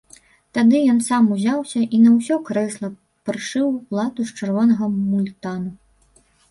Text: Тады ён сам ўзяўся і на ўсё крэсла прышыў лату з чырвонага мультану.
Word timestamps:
Тады 0.57 0.79
ён 0.93 1.01
сам 1.07 1.27
ўзяўся 1.33 1.83
і 1.97 2.01
на 2.05 2.15
ўсё 2.17 2.39
крэсла 2.49 2.87
прышыў 3.31 3.67
лату 4.01 4.21
з 4.33 4.43
чырвонага 4.43 4.93
мультану. 5.11 5.71